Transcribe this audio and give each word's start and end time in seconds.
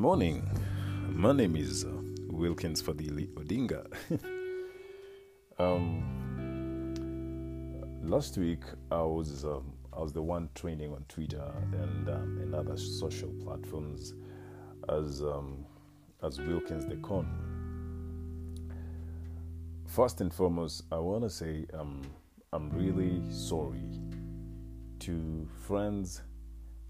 morning. 0.00 0.42
My 1.10 1.32
name 1.32 1.56
is 1.56 1.84
uh, 1.84 1.90
Wilkins 2.28 2.82
Fadhili 2.82 3.28
Odinga. 3.34 3.84
um, 5.58 6.02
last 8.02 8.38
week 8.38 8.62
I 8.90 9.02
was 9.02 9.44
um, 9.44 9.74
I 9.92 10.00
was 10.00 10.14
the 10.14 10.22
one 10.22 10.48
training 10.54 10.94
on 10.94 11.04
Twitter 11.06 11.52
and 11.74 12.08
um, 12.08 12.38
and 12.40 12.54
other 12.54 12.78
social 12.78 13.28
platforms 13.44 14.14
as 14.88 15.20
um, 15.20 15.66
as 16.22 16.40
Wilkins 16.40 16.86
the 16.86 16.96
Con. 16.96 17.28
First 19.86 20.22
and 20.22 20.32
foremost, 20.32 20.84
I 20.90 20.96
want 20.96 21.24
to 21.24 21.30
say 21.30 21.66
um, 21.74 22.00
I'm 22.54 22.70
really 22.70 23.20
sorry 23.30 24.00
to 25.00 25.46
friends, 25.66 26.22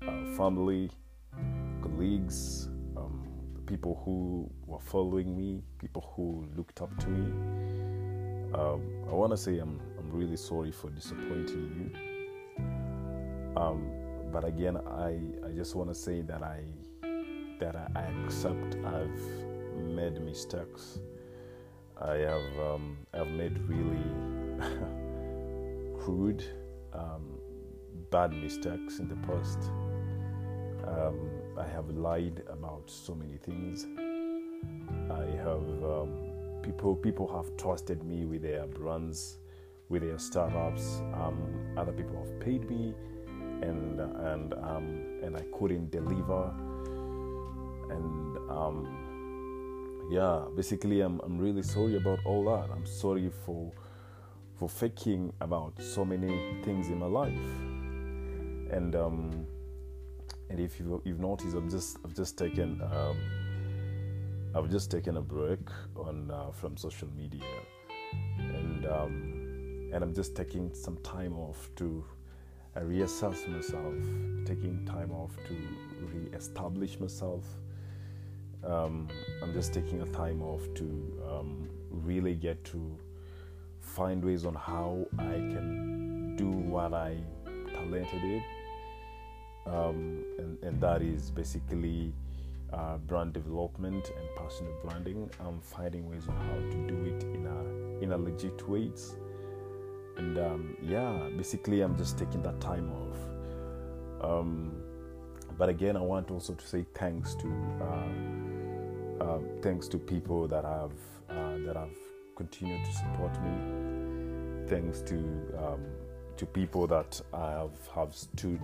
uh, 0.06 0.36
family, 0.36 0.92
colleagues, 1.82 2.69
people 3.70 4.02
who 4.04 4.50
were 4.66 4.80
following 4.80 5.36
me, 5.36 5.62
people 5.78 6.12
who 6.16 6.44
looked 6.56 6.82
up 6.82 6.90
to 6.98 7.08
me. 7.08 7.30
Um, 8.52 8.82
I 9.08 9.14
want 9.14 9.30
to 9.30 9.36
say 9.36 9.60
I'm, 9.60 9.80
I'm 9.96 10.10
really 10.10 10.36
sorry 10.36 10.72
for 10.72 10.90
disappointing 10.90 11.70
you. 11.78 12.66
Um, 13.56 13.92
but 14.32 14.44
again, 14.44 14.76
I, 14.76 15.20
I 15.46 15.52
just 15.54 15.76
want 15.76 15.88
to 15.88 15.94
say 15.94 16.20
that 16.22 16.42
I 16.42 16.64
that 17.60 17.76
I 17.94 18.00
accept 18.24 18.76
I've 18.84 19.22
made 19.76 20.20
mistakes. 20.20 20.98
I 22.00 22.14
have 22.14 22.58
um, 22.58 22.96
I've 23.14 23.28
made 23.28 23.56
really 23.68 24.02
crude, 26.00 26.42
um, 26.92 27.38
bad 28.10 28.32
mistakes 28.32 28.98
in 28.98 29.08
the 29.08 29.16
past. 29.28 29.70
Um, 30.90 31.30
I 31.56 31.66
have 31.68 31.88
lied 31.90 32.42
about 32.48 32.82
so 32.90 33.14
many 33.14 33.36
things. 33.36 33.86
I 35.10 35.24
have 35.36 35.84
um, 35.84 36.30
people 36.62 36.96
people 36.96 37.28
have 37.28 37.56
trusted 37.56 38.02
me 38.02 38.24
with 38.24 38.42
their 38.42 38.66
brands, 38.66 39.38
with 39.88 40.02
their 40.02 40.18
startups. 40.18 41.00
Um, 41.14 41.38
other 41.76 41.92
people 41.92 42.16
have 42.24 42.40
paid 42.40 42.68
me, 42.68 42.94
and 43.62 44.00
and 44.00 44.54
um, 44.54 45.20
and 45.22 45.36
I 45.36 45.44
couldn't 45.56 45.90
deliver. 45.90 46.52
And 47.90 48.36
um, 48.50 50.08
yeah, 50.10 50.42
basically, 50.56 51.02
I'm 51.02 51.20
I'm 51.20 51.38
really 51.38 51.62
sorry 51.62 51.96
about 51.96 52.18
all 52.24 52.44
that. 52.46 52.70
I'm 52.74 52.86
sorry 52.86 53.30
for 53.44 53.72
for 54.58 54.68
faking 54.68 55.32
about 55.40 55.80
so 55.80 56.04
many 56.04 56.60
things 56.64 56.88
in 56.88 56.98
my 56.98 57.06
life, 57.06 57.48
and 58.72 58.94
um, 58.96 59.46
and 60.50 60.58
if 60.58 60.78
you've, 60.78 61.00
you've 61.04 61.20
noticed, 61.20 61.56
I've 61.56 61.70
just 61.70 61.98
I've 62.04 62.14
just 62.14 62.36
taken 62.36 62.82
um, 62.82 63.16
I've 64.54 64.68
just 64.68 64.90
taken 64.90 65.16
a 65.16 65.22
break 65.22 65.60
on 65.96 66.30
uh, 66.30 66.50
from 66.50 66.76
social 66.76 67.08
media, 67.16 67.44
and 68.38 68.84
um, 68.86 69.90
and 69.92 70.02
I'm 70.02 70.12
just 70.12 70.36
taking 70.36 70.74
some 70.74 70.96
time 70.98 71.38
off 71.38 71.70
to 71.76 72.04
uh, 72.76 72.80
reassess 72.80 73.48
myself, 73.48 73.94
taking 74.44 74.84
time 74.86 75.12
off 75.12 75.36
to 75.48 75.56
re-establish 76.12 76.98
myself. 76.98 77.44
Um, 78.64 79.08
I'm 79.42 79.54
just 79.54 79.72
taking 79.72 80.02
a 80.02 80.06
time 80.06 80.42
off 80.42 80.62
to 80.74 81.22
um, 81.30 81.68
really 81.90 82.34
get 82.34 82.62
to 82.64 82.98
find 83.80 84.22
ways 84.22 84.44
on 84.44 84.54
how 84.54 85.06
I 85.18 85.32
can 85.32 86.36
do 86.36 86.50
what 86.50 86.92
I 86.92 87.16
talented 87.72 88.22
in 88.22 88.42
um, 89.70 90.24
and, 90.38 90.58
and, 90.62 90.80
that 90.80 91.00
is 91.00 91.30
basically 91.30 92.12
uh, 92.72 92.96
brand 92.98 93.32
development 93.32 94.10
and 94.16 94.36
personal 94.36 94.72
branding. 94.84 95.30
I'm 95.40 95.60
finding 95.60 96.08
ways 96.08 96.26
on 96.28 96.36
how 96.36 96.70
to 96.70 96.86
do 96.86 97.04
it 97.04 97.22
in 97.24 97.46
a 97.46 98.02
in 98.02 98.12
a 98.12 98.18
legit 98.18 98.68
ways, 98.68 99.14
and 100.16 100.38
um, 100.38 100.76
yeah, 100.82 101.28
basically 101.36 101.82
I'm 101.82 101.96
just 101.96 102.18
taking 102.18 102.42
that 102.42 102.60
time 102.60 102.90
off. 102.92 104.30
Um, 104.30 104.72
but 105.56 105.68
again, 105.68 105.96
I 105.96 106.00
want 106.00 106.30
also 106.30 106.54
to 106.54 106.66
say 106.66 106.84
thanks 106.94 107.34
to 107.36 107.48
uh, 107.80 109.24
uh, 109.24 109.38
thanks 109.62 109.88
to 109.88 109.98
people 109.98 110.48
that 110.48 110.64
have 110.64 110.92
uh, 111.28 111.58
that 111.66 111.76
have 111.76 111.96
continued 112.34 112.84
to 112.84 112.92
support 112.92 113.32
me. 113.42 114.66
Thanks 114.68 115.02
to 115.02 115.16
um, 115.58 115.84
to 116.36 116.46
people 116.46 116.86
that 116.86 117.20
have 117.32 117.72
have 117.94 118.14
stood 118.14 118.60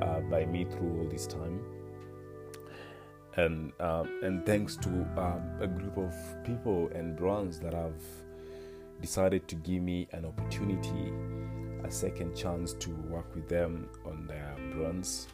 uh, 0.00 0.20
by 0.20 0.46
me 0.46 0.64
through 0.64 1.00
all 1.00 1.08
this 1.08 1.26
time. 1.26 1.60
And 3.36 3.72
uh, 3.78 4.04
and 4.22 4.44
thanks 4.44 4.76
to 4.76 4.88
um, 5.16 5.42
a 5.60 5.66
group 5.66 5.96
of 5.96 6.14
people 6.44 6.90
and 6.94 7.16
brands 7.16 7.60
that 7.60 7.72
have 7.72 8.02
decided 9.00 9.48
to 9.48 9.54
give 9.56 9.82
me 9.82 10.08
an 10.12 10.26
opportunity, 10.26 11.12
a 11.84 11.90
second 11.90 12.34
chance 12.34 12.74
to 12.74 12.90
work 13.08 13.34
with 13.34 13.48
them 13.48 13.88
on 14.04 14.26
their 14.26 14.54
brands. 14.72 15.28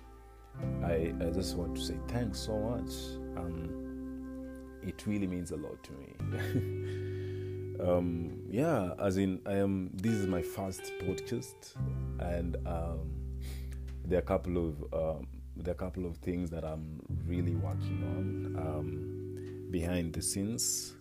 I, 0.83 1.13
I 1.21 1.31
just 1.31 1.57
want 1.57 1.77
to 1.77 1.83
say 1.83 1.97
thanks 2.09 2.39
so 2.39 2.59
much. 2.59 2.93
Um, 3.37 3.87
it 4.83 5.07
really 5.07 5.27
means 5.27 5.51
a 5.51 5.57
lot 5.57 5.83
to 5.83 5.93
me. 5.93 7.77
um, 7.81 8.39
yeah, 8.51 8.91
as 8.99 9.17
in 9.17 9.41
I 9.47 9.55
am. 9.55 9.91
This 9.95 10.13
is 10.13 10.27
my 10.27 10.43
first 10.43 10.93
podcast, 11.01 11.75
and 12.21 12.57
um, 12.67 13.11
there 14.09 14.19
are 14.19 14.23
a 14.23 14.25
couple 14.25 14.57
of 14.57 14.83
um, 14.93 15.27
there 15.57 15.73
are 15.73 15.75
a 15.75 15.79
couple 15.79 16.07
of 16.07 16.17
things 16.19 16.51
that 16.51 16.65
I'm 16.65 17.01
really 17.27 17.55
working 17.55 18.03
on 18.17 18.57
um, 18.57 19.69
behind 19.71 20.13
the 20.13 20.23
scenes, 20.23 20.95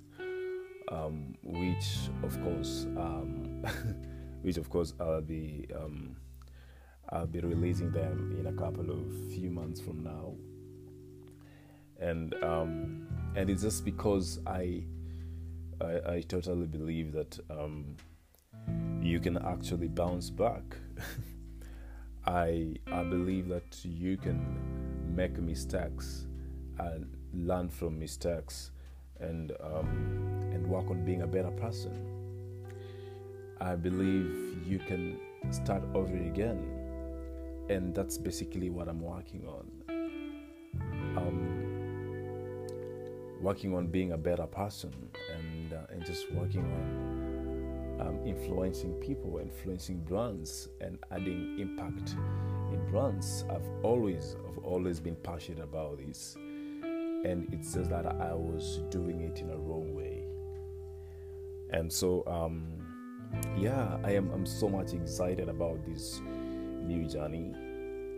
um, 0.91 1.35
which 1.43 2.09
of 2.23 2.41
course, 2.41 2.87
um, 2.97 3.63
which 4.41 4.57
of 4.57 4.69
course 4.69 4.93
I'll 4.99 5.21
be 5.21 5.67
um, 5.75 6.15
I'll 7.09 7.27
be 7.27 7.41
releasing 7.41 7.91
them 7.91 8.35
in 8.39 8.47
a 8.47 8.53
couple 8.53 8.89
of 8.89 9.13
few 9.31 9.51
months 9.51 9.79
from 9.79 10.03
now, 10.03 10.33
and 11.99 12.33
um, 12.43 13.07
and 13.35 13.49
it's 13.49 13.61
just 13.61 13.85
because 13.85 14.39
I 14.47 14.83
I, 15.79 16.13
I 16.15 16.23
totally 16.27 16.65
believe 16.65 17.11
that 17.11 17.39
you 19.01 19.19
can 19.19 19.37
actually 19.45 19.89
bounce 19.89 20.31
back. 20.31 20.63
I 22.27 22.75
I 22.91 23.03
believe 23.03 23.49
that 23.49 23.83
you 23.83 24.17
can 24.17 24.41
make 25.15 25.37
mistakes 25.37 26.27
and 26.79 27.05
learn 27.33 27.69
from 27.69 27.99
mistakes 27.99 28.71
and 29.19 29.51
um, 29.61 30.49
and 30.53 30.65
work 30.67 30.89
on 30.89 31.05
being 31.05 31.21
a 31.21 31.27
better 31.27 31.51
person. 31.51 31.93
I 33.61 33.75
believe 33.75 34.63
you 34.67 34.79
can 34.79 35.19
start 35.51 35.83
over 35.93 36.15
again, 36.15 36.65
and 37.69 37.93
that's 37.93 38.17
basically 38.17 38.69
what 38.69 38.87
I'm 38.87 39.01
working 39.01 39.47
on. 39.47 39.71
Um, 41.17 41.75
working 43.41 43.75
on 43.75 43.87
being 43.87 44.13
a 44.13 44.17
better 44.17 44.47
person 44.47 44.91
and 45.33 45.73
uh, 45.73 45.85
and 45.89 46.03
just 46.05 46.31
working 46.31 46.61
on 46.61 47.14
um, 47.99 48.19
influencing 48.25 48.93
people, 48.95 49.39
influencing 49.39 49.99
brands, 49.99 50.69
and 50.81 50.97
adding 51.11 51.57
impact 51.59 52.15
in 52.71 52.85
brands. 52.89 53.45
I've 53.49 53.67
always, 53.83 54.35
I've 54.47 54.63
always 54.63 54.99
been 54.99 55.15
passionate 55.17 55.63
about 55.63 55.99
this, 56.05 56.35
and 56.35 57.47
it's 57.51 57.73
just 57.73 57.89
that 57.89 58.05
I 58.05 58.33
was 58.33 58.81
doing 58.89 59.21
it 59.21 59.39
in 59.41 59.49
a 59.49 59.57
wrong 59.57 59.95
way. 59.95 60.23
And 61.71 61.91
so, 61.91 62.23
um, 62.27 62.67
yeah, 63.57 63.97
I 64.03 64.11
am. 64.11 64.29
I'm 64.31 64.45
so 64.45 64.69
much 64.69 64.93
excited 64.93 65.49
about 65.49 65.85
this 65.85 66.21
new 66.81 67.07
journey, 67.07 67.53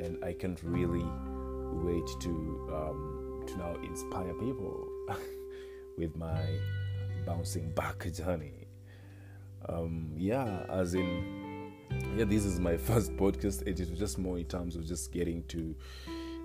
and 0.02 0.18
I 0.24 0.34
can't 0.34 0.62
really 0.64 1.06
wait 1.74 2.08
to 2.22 2.70
um, 2.74 3.44
to 3.48 3.58
now 3.58 3.76
inspire 3.84 4.34
people 4.34 4.88
with 5.98 6.16
my 6.16 6.60
bouncing 7.26 7.70
back 7.72 8.12
journey 8.14 8.57
um, 9.68 10.12
yeah, 10.16 10.66
as 10.70 10.94
in, 10.94 11.72
yeah, 12.16 12.26
this 12.26 12.46
is 12.46 12.60
my 12.60 12.78
first 12.90 13.16
podcast. 13.18 13.68
It 13.68 13.80
is 13.80 13.90
just 13.90 14.18
more 14.18 14.38
in 14.38 14.46
terms 14.46 14.76
of 14.76 14.86
just 14.86 15.12
getting 15.12 15.44
to 15.46 15.76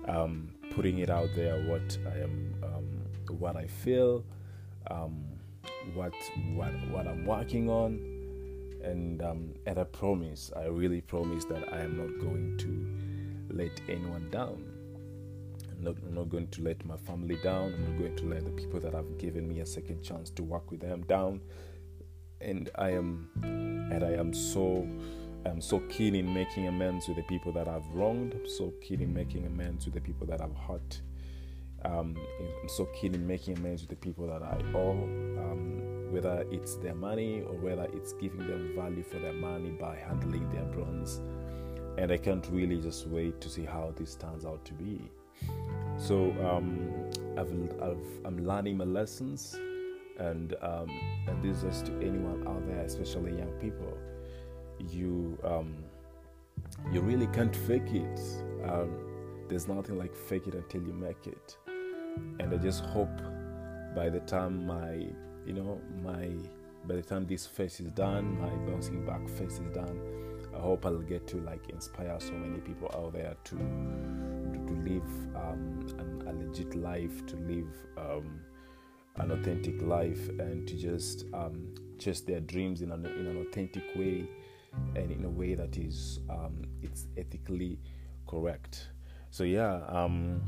um, 0.07 0.51
putting 0.71 0.99
it 0.99 1.09
out 1.09 1.29
there, 1.35 1.63
what 1.65 1.97
I 2.05 2.19
am, 2.19 2.55
um, 2.63 3.37
what 3.37 3.55
I 3.55 3.67
feel, 3.67 4.23
um, 4.89 5.23
what 5.93 6.13
what 6.55 6.71
what 6.89 7.07
I'm 7.07 7.25
working 7.25 7.69
on, 7.69 7.99
and 8.83 9.21
um, 9.21 9.53
and 9.65 9.79
I 9.79 9.83
promise, 9.85 10.51
I 10.55 10.65
really 10.65 11.01
promise 11.01 11.45
that 11.45 11.71
I 11.73 11.81
am 11.81 11.97
not 11.97 12.19
going 12.19 12.57
to 12.59 13.55
let 13.55 13.79
anyone 13.87 14.29
down. 14.29 14.65
I'm 15.71 15.83
not, 15.83 15.95
I'm 16.07 16.15
not 16.15 16.29
going 16.29 16.47
to 16.47 16.61
let 16.63 16.83
my 16.85 16.97
family 16.97 17.37
down. 17.43 17.73
I'm 17.73 17.91
not 17.91 17.99
going 17.99 18.15
to 18.15 18.25
let 18.25 18.45
the 18.45 18.51
people 18.51 18.79
that 18.81 18.93
have 18.93 19.17
given 19.17 19.47
me 19.47 19.59
a 19.59 19.65
second 19.65 20.01
chance 20.01 20.29
to 20.31 20.43
work 20.43 20.71
with 20.71 20.79
them 20.79 21.03
down 21.03 21.41
and 22.43 22.69
I 22.75 22.91
am 22.91 23.29
and 23.43 24.03
I 24.03 24.11
am 24.11 24.33
so 24.33 24.87
I'm 25.45 25.61
so 25.61 25.79
keen 25.89 26.15
in 26.15 26.33
making 26.33 26.67
amends 26.67 27.07
with 27.07 27.17
the 27.17 27.23
people 27.23 27.51
that 27.53 27.67
I've 27.67 27.87
wronged. 27.93 28.33
I'm 28.33 28.47
so 28.47 28.73
keen 28.81 29.01
in 29.01 29.13
making 29.13 29.45
amends 29.45 29.85
with 29.85 29.93
the 29.93 30.01
people 30.01 30.25
that 30.27 30.41
I've 30.41 30.55
hurt. 30.55 31.01
Um, 31.83 32.15
I'm 32.61 32.69
so 32.69 32.85
keen 32.95 33.13
in 33.13 33.27
making 33.27 33.57
amends 33.57 33.81
with 33.81 33.89
the 33.89 33.97
people 33.97 34.25
that 34.27 34.41
I 34.41 34.63
owe, 34.73 34.91
um, 34.91 36.13
whether 36.13 36.45
it's 36.49 36.75
their 36.75 36.95
money 36.95 37.41
or 37.41 37.55
whether 37.55 37.89
it's 37.93 38.13
giving 38.13 38.39
them 38.47 38.73
value 38.73 39.03
for 39.03 39.19
their 39.19 39.33
money 39.33 39.71
by 39.71 39.97
handling 39.97 40.49
their 40.49 40.63
bronze. 40.63 41.19
And 41.97 42.09
I 42.09 42.17
can't 42.17 42.47
really 42.49 42.79
just 42.79 43.07
wait 43.07 43.41
to 43.41 43.49
see 43.49 43.65
how 43.65 43.93
this 43.97 44.15
turns 44.15 44.45
out 44.45 44.63
to 44.63 44.73
be. 44.73 45.11
So 45.97 46.31
um, 46.41 46.89
I've, 47.37 47.51
i 47.81 48.27
am 48.27 48.45
learning 48.45 48.77
my 48.77 48.85
lessons, 48.85 49.57
and 50.19 50.55
um, 50.61 50.89
and 51.27 51.43
this 51.43 51.63
is 51.63 51.81
to 51.83 51.91
anyone 51.97 52.45
out 52.47 52.65
there, 52.67 52.81
especially 52.81 53.37
young 53.37 53.53
people. 53.59 53.97
You 54.79 55.37
um, 55.43 55.83
you 56.91 57.01
really 57.01 57.27
can't 57.27 57.55
fake 57.55 57.91
it. 57.93 58.19
Um, 58.65 59.45
there's 59.47 59.67
nothing 59.67 59.97
like 59.97 60.15
fake 60.15 60.47
it 60.47 60.55
until 60.55 60.83
you 60.83 60.93
make 60.93 61.27
it. 61.27 61.57
And 62.39 62.53
I 62.53 62.57
just 62.57 62.83
hope 62.85 63.21
by 63.95 64.09
the 64.09 64.19
time 64.21 64.65
my, 64.65 65.07
you 65.45 65.53
know, 65.53 65.81
my, 66.03 66.29
by 66.85 66.95
the 66.95 67.01
time 67.01 67.25
this 67.25 67.45
phase 67.45 67.79
is 67.79 67.91
done, 67.91 68.39
my 68.39 68.49
bouncing 68.71 69.05
back 69.05 69.27
phase 69.29 69.59
is 69.59 69.69
done, 69.73 69.99
I 70.55 70.59
hope 70.59 70.85
I'll 70.85 70.97
get 70.99 71.27
to 71.27 71.37
like 71.37 71.69
inspire 71.69 72.15
so 72.19 72.33
many 72.33 72.59
people 72.61 72.89
out 72.95 73.13
there 73.13 73.35
to 73.45 73.55
to, 73.55 74.59
to 74.67 74.73
live 74.83 75.35
um, 75.35 75.85
an, 75.99 76.23
a 76.27 76.33
legit 76.33 76.75
life, 76.75 77.25
to 77.27 77.35
live 77.37 77.67
um, 77.97 78.39
an 79.17 79.31
authentic 79.31 79.81
life, 79.81 80.29
and 80.39 80.67
to 80.67 80.75
just 80.75 81.25
um, 81.33 81.73
chase 81.99 82.21
their 82.21 82.39
dreams 82.39 82.81
in 82.81 82.91
an, 82.91 83.05
in 83.05 83.27
an 83.27 83.41
authentic 83.41 83.83
way 83.95 84.27
and 84.95 85.11
in 85.11 85.23
a 85.25 85.29
way 85.29 85.55
that 85.55 85.77
is 85.77 86.19
um, 86.29 86.63
it's 86.81 87.07
ethically 87.17 87.79
correct. 88.27 88.89
So 89.29 89.43
yeah, 89.43 89.81
um, 89.87 90.41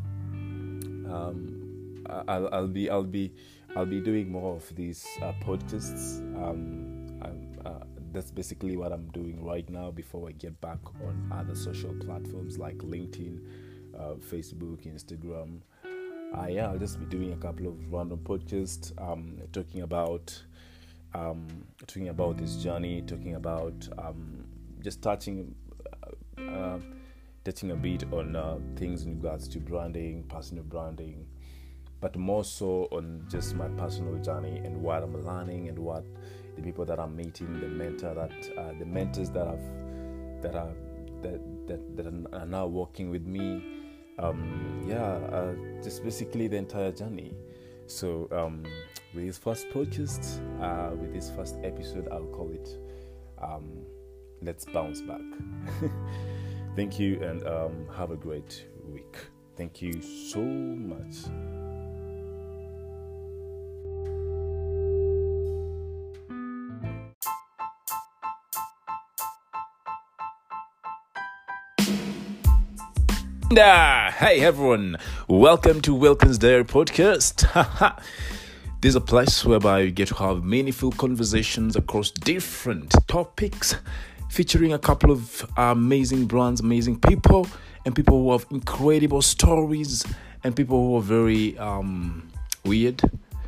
um, 1.09 2.03
I'll, 2.27 2.49
I'll, 2.53 2.67
be 2.67 2.89
I'll 2.89 3.03
be 3.03 3.33
I'll 3.75 3.85
be 3.85 3.99
doing 3.99 4.31
more 4.31 4.55
of 4.55 4.75
these 4.75 5.05
uh, 5.21 5.33
podcasts. 5.43 6.19
Um, 6.41 7.05
uh, 7.65 7.83
that's 8.15 8.31
basically 8.31 8.77
what 8.77 8.93
I'm 8.93 9.07
doing 9.07 9.43
right 9.43 9.69
now 9.69 9.91
before 9.91 10.29
I 10.29 10.31
get 10.31 10.59
back 10.61 10.79
on 11.03 11.29
other 11.33 11.53
social 11.53 11.93
platforms 11.95 12.57
like 12.57 12.77
LinkedIn, 12.77 13.41
uh, 13.93 14.13
Facebook, 14.31 14.87
Instagram. 14.87 15.59
Uh, 16.35 16.47
yeah, 16.47 16.67
I'll 16.67 16.77
just 16.77 16.99
be 16.99 17.05
doing 17.05 17.31
a 17.31 17.37
couple 17.37 17.67
of 17.67 17.93
random 17.93 18.19
podcasts 18.19 18.91
um, 19.01 19.37
talking 19.53 19.83
about 19.83 20.37
um, 21.13 21.47
talking 21.87 22.09
about 22.09 22.37
this 22.37 22.57
journey, 22.57 23.01
talking 23.03 23.35
about 23.35 23.87
um, 23.97 24.43
just 24.81 25.01
touching, 25.01 25.55
uh, 26.03 26.41
uh, 26.41 26.79
touching 27.45 27.71
a 27.71 27.75
bit 27.75 28.03
on 28.11 28.35
uh, 28.35 28.57
things 28.75 29.03
in 29.03 29.15
regards 29.15 29.47
to 29.47 29.59
branding, 29.59 30.23
personal 30.23 30.65
branding, 30.65 31.25
but 32.01 32.17
more 32.17 32.43
so 32.43 32.89
on 32.91 33.25
just 33.29 33.55
my 33.55 33.69
personal 33.69 34.21
journey 34.21 34.57
and 34.57 34.81
what 34.81 35.03
I'm 35.03 35.25
learning 35.25 35.69
and 35.69 35.79
what 35.79 36.03
the 36.57 36.61
people 36.61 36.83
that 36.83 36.99
I'm 36.99 37.15
meeting, 37.15 37.61
the 37.61 37.67
mentor 37.67 38.13
that 38.13 38.57
uh, 38.57 38.77
the 38.77 38.85
mentors 38.85 39.29
that 39.29 39.47
I've 39.47 40.41
that 40.41 40.55
are 40.55 40.73
that 41.21 41.39
that, 41.67 41.95
that 41.95 42.27
are 42.33 42.45
now 42.45 42.67
working 42.67 43.09
with 43.09 43.25
me. 43.25 43.74
Um, 44.17 44.85
yeah, 44.87 45.03
uh, 45.03 45.53
just 45.83 46.03
basically 46.03 46.47
the 46.47 46.57
entire 46.57 46.91
journey. 46.91 47.33
So 47.87 48.27
um, 48.31 48.63
with 49.13 49.25
this 49.25 49.37
first 49.37 49.69
podcast, 49.69 50.39
uh, 50.61 50.95
with 50.95 51.13
this 51.13 51.29
first 51.29 51.55
episode, 51.63 52.07
I'll 52.11 52.25
call 52.27 52.51
it 52.51 52.77
um, 53.41 53.85
"Let's 54.41 54.65
Bounce 54.65 55.01
Back." 55.01 55.21
Thank 56.75 56.99
you, 56.99 57.21
and 57.21 57.45
um, 57.47 57.87
have 57.95 58.11
a 58.11 58.17
great 58.17 58.65
week. 58.87 59.15
Thank 59.55 59.81
you 59.81 60.01
so 60.01 60.41
much. 60.41 61.15
Ah, 73.57 74.13
hey 74.17 74.41
everyone, 74.41 74.97
welcome 75.29 75.79
to 75.79 75.93
Wilkins 75.93 76.37
Diary 76.37 76.65
Podcast. 76.65 77.45
this 78.81 78.89
is 78.89 78.95
a 78.95 79.01
place 79.01 79.45
whereby 79.45 79.79
you 79.81 79.91
get 79.91 80.09
to 80.09 80.15
have 80.15 80.43
meaningful 80.43 80.91
conversations 80.91 81.77
across 81.77 82.11
different 82.11 82.93
topics, 83.07 83.75
featuring 84.29 84.73
a 84.73 84.79
couple 84.79 85.09
of 85.09 85.45
amazing 85.55 86.25
brands, 86.25 86.59
amazing 86.59 86.99
people, 86.99 87.47
and 87.85 87.95
people 87.95 88.23
who 88.23 88.31
have 88.33 88.45
incredible 88.51 89.21
stories, 89.21 90.03
and 90.43 90.53
people 90.53 90.87
who 90.87 90.97
are 90.97 91.01
very 91.01 91.57
um, 91.57 92.29
weird, 92.65 92.99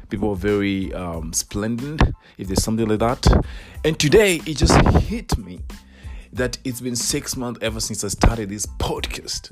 people 0.07 0.29
who 0.29 0.33
are 0.35 0.37
very 0.37 0.93
um, 0.93 1.33
splendid, 1.33 2.13
if 2.37 2.47
there's 2.47 2.63
something 2.63 2.87
like 2.87 2.99
that. 2.99 3.43
And 3.83 3.99
today 3.99 4.41
it 4.45 4.55
just 4.55 4.79
hit 4.99 5.37
me 5.37 5.59
that 6.31 6.59
it's 6.63 6.79
been 6.79 6.95
six 6.95 7.35
months 7.35 7.59
ever 7.61 7.81
since 7.81 8.05
I 8.05 8.07
started 8.07 8.47
this 8.47 8.65
podcast 8.65 9.51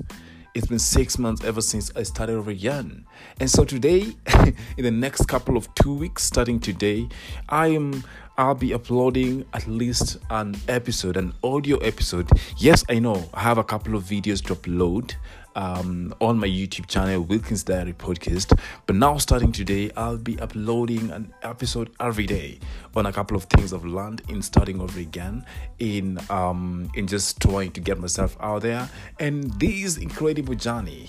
it's 0.56 0.66
been 0.66 0.78
six 0.78 1.18
months 1.18 1.44
ever 1.44 1.60
since 1.60 1.92
I 1.94 2.02
started 2.02 2.34
over 2.34 2.50
again. 2.50 3.04
And 3.38 3.50
so 3.50 3.62
today, 3.62 4.16
in 4.78 4.84
the 4.84 4.90
next 4.90 5.26
couple 5.26 5.54
of 5.54 5.72
two 5.74 5.92
weeks, 5.92 6.22
starting 6.22 6.58
today, 6.60 7.08
I 7.50 7.66
am 7.68 8.02
I'll 8.38 8.54
be 8.54 8.72
uploading 8.72 9.44
at 9.52 9.66
least 9.66 10.16
an 10.30 10.56
episode, 10.66 11.18
an 11.18 11.34
audio 11.44 11.76
episode. 11.78 12.30
Yes, 12.56 12.84
I 12.88 12.98
know 13.00 13.28
I 13.34 13.40
have 13.40 13.58
a 13.58 13.64
couple 13.64 13.94
of 13.96 14.04
videos 14.04 14.42
to 14.46 14.54
upload 14.54 15.14
um, 15.56 16.14
on 16.20 16.38
my 16.38 16.46
YouTube 16.46 16.86
channel, 16.86 17.22
Wilkins 17.22 17.64
Diary 17.64 17.94
Podcast. 17.94 18.56
But 18.84 18.94
now, 18.94 19.16
starting 19.16 19.50
today, 19.50 19.90
I'll 19.96 20.18
be 20.18 20.38
uploading 20.38 21.10
an 21.10 21.32
episode 21.42 21.90
every 21.98 22.26
day 22.26 22.60
on 22.94 23.06
a 23.06 23.12
couple 23.12 23.36
of 23.36 23.44
things 23.44 23.72
I've 23.72 23.84
learned 23.84 24.22
in 24.28 24.42
starting 24.42 24.80
over 24.80 25.00
again, 25.00 25.44
in 25.78 26.20
um, 26.30 26.90
in 26.94 27.06
just 27.06 27.40
trying 27.40 27.72
to 27.72 27.80
get 27.80 27.98
myself 27.98 28.36
out 28.38 28.62
there, 28.62 28.88
and 29.18 29.50
this 29.58 29.96
incredible 29.96 30.54
journey 30.54 31.08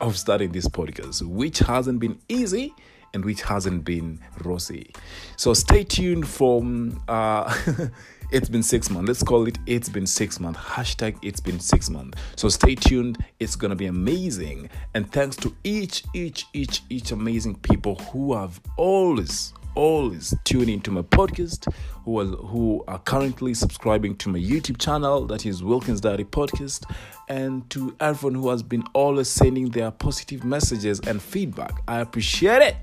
of 0.00 0.16
starting 0.16 0.52
this 0.52 0.68
podcast, 0.68 1.22
which 1.22 1.58
hasn't 1.60 1.98
been 1.98 2.18
easy 2.28 2.72
and 3.14 3.24
which 3.24 3.40
hasn't 3.42 3.84
been 3.84 4.20
rosy. 4.44 4.92
So 5.36 5.54
stay 5.54 5.82
tuned 5.82 6.28
for. 6.28 6.62
Uh, 7.08 7.56
It's 8.30 8.50
been 8.50 8.62
six 8.62 8.90
months. 8.90 9.08
Let's 9.08 9.22
call 9.22 9.48
it 9.48 9.58
It's 9.64 9.88
Been 9.88 10.06
Six 10.06 10.38
Months. 10.38 10.60
Hashtag 10.60 11.16
It's 11.22 11.40
Been 11.40 11.58
Six 11.58 11.88
Months. 11.88 12.18
So 12.36 12.50
stay 12.50 12.74
tuned. 12.74 13.24
It's 13.40 13.56
going 13.56 13.70
to 13.70 13.74
be 13.74 13.86
amazing. 13.86 14.68
And 14.94 15.10
thanks 15.10 15.34
to 15.36 15.56
each, 15.64 16.04
each, 16.12 16.44
each, 16.52 16.82
each 16.90 17.10
amazing 17.10 17.54
people 17.60 17.94
who 17.94 18.34
have 18.34 18.60
always, 18.76 19.54
always 19.74 20.34
tuned 20.44 20.68
into 20.68 20.90
my 20.90 21.02
podcast, 21.02 21.72
who 22.04 22.20
are, 22.20 22.24
who 22.24 22.84
are 22.88 22.98
currently 23.00 23.54
subscribing 23.54 24.16
to 24.16 24.28
my 24.28 24.38
YouTube 24.38 24.78
channel, 24.78 25.26
that 25.26 25.46
is 25.46 25.62
Wilkins 25.62 26.00
Diary 26.00 26.24
Podcast, 26.24 26.84
and 27.28 27.68
to 27.70 27.94
everyone 28.00 28.34
who 28.40 28.48
has 28.50 28.62
been 28.62 28.84
always 28.92 29.28
sending 29.28 29.70
their 29.70 29.90
positive 29.90 30.44
messages 30.44 31.00
and 31.00 31.20
feedback. 31.20 31.82
I 31.86 32.00
appreciate 32.00 32.62
it. 32.62 32.76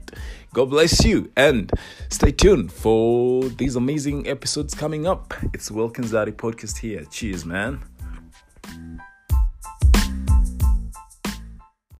God 0.53 0.69
bless 0.69 1.03
you 1.03 1.31
and 1.35 1.71
stay 2.09 2.31
tuned 2.31 2.71
for 2.71 3.43
these 3.49 3.75
amazing 3.75 4.27
episodes 4.27 4.73
coming 4.73 5.05
up. 5.07 5.33
It's 5.53 5.69
Wilkins 5.69 6.11
Diary 6.11 6.31
Podcast 6.31 6.77
here. 6.77 7.05
Cheers, 7.05 7.45
man. 7.45 7.83